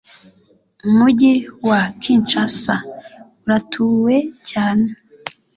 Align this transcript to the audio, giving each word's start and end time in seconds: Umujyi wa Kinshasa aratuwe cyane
Umujyi 0.87 1.33
wa 1.69 1.81
Kinshasa 2.01 2.75
aratuwe 3.45 4.15
cyane 4.49 4.87